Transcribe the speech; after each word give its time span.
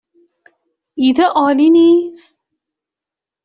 ایده 0.99 1.25
عالی 1.35 1.69
نیست؟ 1.69 2.39